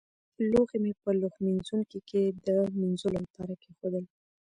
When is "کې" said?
2.09-2.21